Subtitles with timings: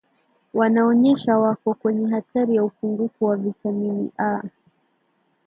[0.53, 4.41] wanaonyonyesha wako kwenye hatari ya upungufu wa vitamini A